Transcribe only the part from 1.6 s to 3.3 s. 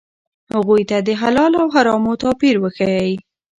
او حرامو توپیر وښایئ.